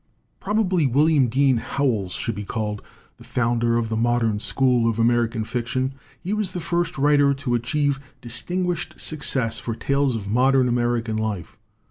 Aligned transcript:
"Probably 0.39 0.87
William 0.87 1.27
Dean 1.27 1.57
Howells 1.57 2.13
should 2.13 2.33
be 2.33 2.43
galled 2.43 2.81
the 3.17 3.23
founder 3.23 3.77
of 3.77 3.89
the 3.89 3.95
modern 3.95 4.39
school 4.39 4.89
of 4.89 4.95
Ameri 4.95 4.97
LITERATURE 4.97 5.01
IN 5.03 5.07
THE 5.07 5.13
MAKING 5.13 5.31
can 5.31 5.43
fiction. 5.43 5.93
He 6.23 6.33
was 6.33 6.51
the 6.53 6.59
first 6.59 6.97
writer 6.97 7.35
to 7.35 7.53
achieve 7.53 7.99
distinguished 8.19 8.99
success 8.99 9.59
for 9.59 9.75
tales 9.75 10.15
of 10.15 10.27
modern 10.27 10.67
American 10.67 11.17
life. 11.17 11.59